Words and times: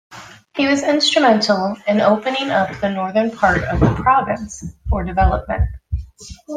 He 0.55 0.65
was 0.67 0.81
instrumental 0.81 1.77
in 1.87 2.01
opening 2.01 2.49
up 2.49 2.75
the 2.81 2.89
northern 2.89 3.29
part 3.29 3.63
of 3.65 3.79
the 3.79 3.93
province 4.01 4.63
for 4.89 5.03
development. 5.03 5.69